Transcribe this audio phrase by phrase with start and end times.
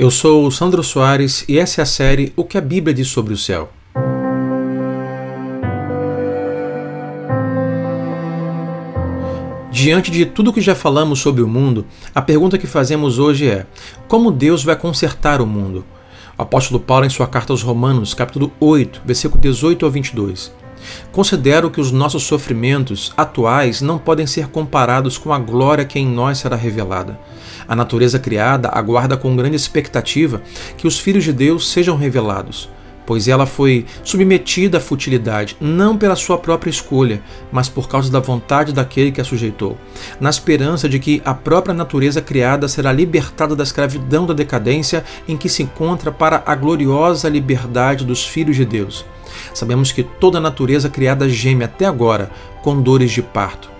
[0.00, 3.08] Eu sou o Sandro Soares e essa é a série O que a Bíblia diz
[3.08, 3.70] sobre o céu.
[9.70, 11.84] Diante de tudo que já falamos sobre o mundo,
[12.14, 13.66] a pergunta que fazemos hoje é:
[14.08, 15.84] como Deus vai consertar o mundo?
[16.38, 20.59] O apóstolo Paulo, em sua carta aos Romanos, capítulo 8, versículo 18 ao 22.
[21.12, 26.06] Considero que os nossos sofrimentos atuais não podem ser comparados com a glória que em
[26.06, 27.18] nós será revelada.
[27.66, 30.42] A natureza criada aguarda com grande expectativa
[30.76, 32.68] que os filhos de Deus sejam revelados,
[33.06, 38.20] pois ela foi submetida à futilidade, não pela sua própria escolha, mas por causa da
[38.20, 39.76] vontade daquele que a sujeitou,
[40.20, 45.36] na esperança de que a própria natureza criada será libertada da escravidão da decadência em
[45.36, 49.04] que se encontra para a gloriosa liberdade dos filhos de Deus.
[49.54, 52.30] Sabemos que toda a natureza criada geme até agora
[52.62, 53.70] com dores de parto.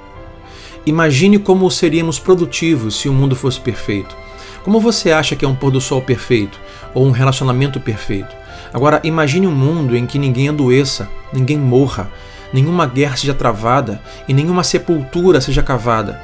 [0.86, 4.16] Imagine como seríamos produtivos se o mundo fosse perfeito.
[4.62, 6.58] Como você acha que é um pôr do sol perfeito
[6.94, 8.34] ou um relacionamento perfeito?
[8.72, 12.10] Agora, imagine um mundo em que ninguém adoeça, ninguém morra,
[12.52, 16.20] nenhuma guerra seja travada e nenhuma sepultura seja cavada.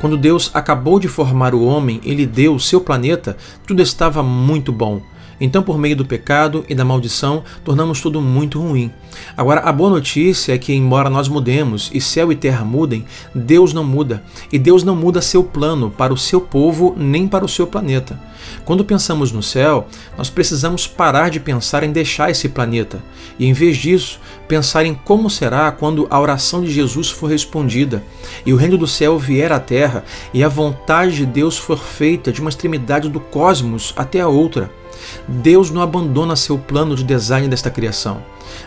[0.00, 4.72] Quando Deus acabou de formar o homem, ele deu o seu planeta, tudo estava muito
[4.72, 5.02] bom.
[5.40, 8.92] Então, por meio do pecado e da maldição, tornamos tudo muito ruim.
[9.36, 13.72] Agora, a boa notícia é que, embora nós mudemos e céu e terra mudem, Deus
[13.72, 14.22] não muda.
[14.52, 18.20] E Deus não muda seu plano para o seu povo nem para o seu planeta.
[18.64, 23.02] Quando pensamos no céu, nós precisamos parar de pensar em deixar esse planeta
[23.38, 28.02] e, em vez disso, pensar em como será quando a oração de Jesus for respondida
[28.44, 32.32] e o reino do céu vier à terra e a vontade de Deus for feita
[32.32, 34.70] de uma extremidade do cosmos até a outra.
[35.26, 38.22] Deus não abandona seu plano de design desta criação.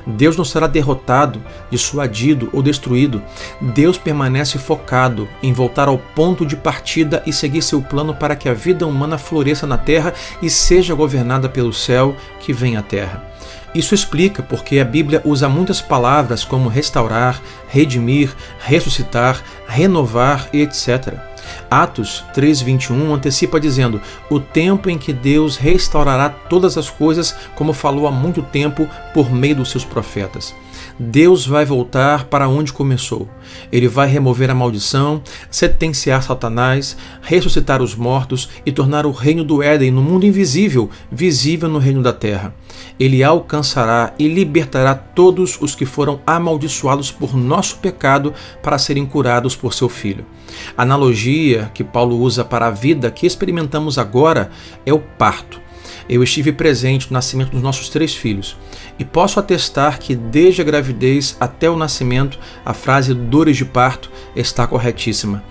[0.06, 3.22] Deus não será derrotado, dissuadido ou destruído.
[3.60, 8.48] Deus permanece focado em voltar ao ponto de partida e seguir seu plano para que
[8.48, 13.34] a vida humana floresça na terra e seja governada pelo céu que vem à terra.
[13.74, 21.33] Isso explica porque a Bíblia usa muitas palavras como restaurar, redimir, ressuscitar, renovar e etc.
[21.70, 28.08] Atos 3:21 antecipa dizendo: "O tempo em que Deus restaurará todas as coisas, como falou
[28.08, 30.54] há muito tempo por meio dos seus profetas."
[30.98, 33.28] Deus vai voltar para onde começou.
[33.72, 39.64] Ele vai remover a maldição, sentenciar Satanás, ressuscitar os mortos e tornar o reino do
[39.64, 42.54] Éden no mundo invisível visível no reino da terra.
[43.00, 49.56] Ele alcançará e libertará todos os que foram amaldiçoados por nosso pecado para serem curados
[49.56, 50.26] por seu filho.
[50.78, 50.86] A
[51.44, 54.50] analogia que Paulo usa para a vida que experimentamos agora
[54.86, 55.62] é o parto
[56.08, 58.58] eu estive presente no nascimento dos nossos três filhos
[59.00, 64.12] e posso atestar que desde a gravidez até o nascimento a frase dores de parto
[64.36, 65.44] está corretíssima.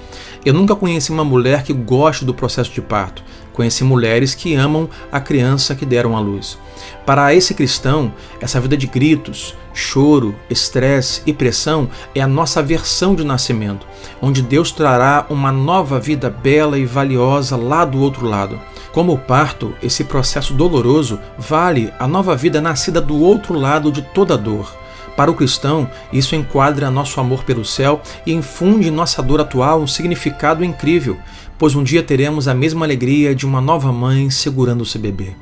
[0.45, 3.25] Eu nunca conheci uma mulher que goste do processo de parto.
[3.53, 6.59] Conheci mulheres que amam a criança que deram à luz.
[7.05, 13.15] Para esse cristão, essa vida de gritos, choro, estresse e pressão é a nossa versão
[13.15, 13.87] de nascimento,
[14.21, 18.59] onde Deus trará uma nova vida bela e valiosa lá do outro lado.
[18.93, 24.03] Como o parto, esse processo doloroso vale a nova vida nascida do outro lado de
[24.03, 24.83] toda dor.
[25.17, 29.81] Para o cristão, isso enquadra nosso amor pelo céu e infunde em nossa dor atual
[29.81, 31.19] um significado incrível,
[31.59, 35.35] pois um dia teremos a mesma alegria de uma nova mãe segurando seu bebê.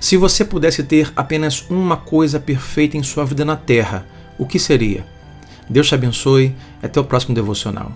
[0.00, 4.06] Se você pudesse ter apenas uma coisa perfeita em sua vida na terra,
[4.38, 5.06] o que seria?
[5.68, 6.54] Deus te abençoe.
[6.82, 7.92] Até o próximo devocional.